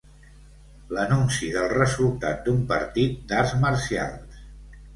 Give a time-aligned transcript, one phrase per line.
[0.97, 4.45] L'anunci del resultat d'un partit d'arts marcials.